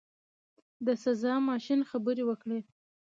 د 0.85 0.87
سزا 1.03 1.33
ماشین 1.49 1.79
خبرې 1.91 2.23
وکړې. 2.29 2.59